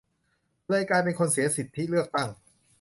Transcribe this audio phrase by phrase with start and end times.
[0.69, 2.29] เลยกลายเป็นคนเสียสิทธิเลือกตั้ง